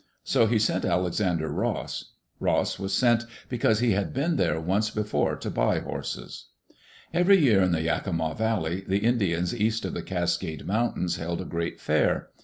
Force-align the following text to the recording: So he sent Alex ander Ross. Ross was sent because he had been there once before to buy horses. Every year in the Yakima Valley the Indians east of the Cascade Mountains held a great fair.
So 0.23 0.47
he 0.47 0.57
sent 0.57 0.83
Alex 0.83 1.21
ander 1.21 1.47
Ross. 1.51 2.13
Ross 2.39 2.79
was 2.79 2.91
sent 2.91 3.23
because 3.49 3.81
he 3.81 3.91
had 3.91 4.15
been 4.15 4.35
there 4.35 4.59
once 4.59 4.89
before 4.89 5.35
to 5.35 5.51
buy 5.51 5.77
horses. 5.79 6.47
Every 7.13 7.37
year 7.37 7.61
in 7.61 7.71
the 7.71 7.83
Yakima 7.83 8.33
Valley 8.33 8.83
the 8.87 8.97
Indians 9.05 9.55
east 9.55 9.85
of 9.85 9.93
the 9.93 10.01
Cascade 10.01 10.65
Mountains 10.65 11.17
held 11.17 11.39
a 11.39 11.45
great 11.45 11.79
fair. 11.79 12.29